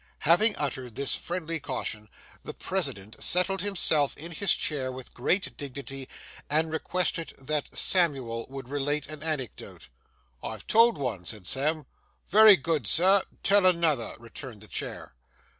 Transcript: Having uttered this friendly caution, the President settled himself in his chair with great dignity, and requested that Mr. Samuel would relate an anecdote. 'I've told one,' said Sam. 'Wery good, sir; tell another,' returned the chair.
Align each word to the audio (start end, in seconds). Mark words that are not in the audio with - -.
Having 0.21 0.55
uttered 0.55 0.95
this 0.95 1.15
friendly 1.15 1.59
caution, 1.59 2.09
the 2.43 2.55
President 2.55 3.21
settled 3.21 3.61
himself 3.61 4.17
in 4.17 4.31
his 4.31 4.55
chair 4.55 4.91
with 4.91 5.13
great 5.13 5.55
dignity, 5.57 6.09
and 6.49 6.71
requested 6.71 7.33
that 7.37 7.69
Mr. 7.69 7.77
Samuel 7.77 8.47
would 8.49 8.67
relate 8.67 9.05
an 9.05 9.21
anecdote. 9.21 9.89
'I've 10.41 10.65
told 10.65 10.97
one,' 10.97 11.25
said 11.25 11.45
Sam. 11.45 11.85
'Wery 12.33 12.55
good, 12.55 12.87
sir; 12.87 13.21
tell 13.43 13.67
another,' 13.67 14.15
returned 14.17 14.61
the 14.61 14.67
chair. 14.67 15.13